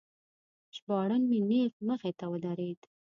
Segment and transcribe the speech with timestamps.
[0.75, 2.81] ژباړن مې نیغ مخې ته ودرید.